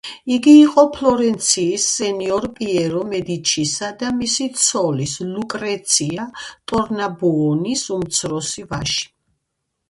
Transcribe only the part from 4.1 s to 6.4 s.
მისი ცოლის, ლუკრეცია